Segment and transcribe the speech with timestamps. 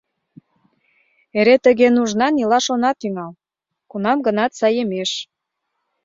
[1.39, 3.31] Эре тыге нужнан илаш она тӱҥал,
[3.89, 5.11] кунам-гынат саемеш.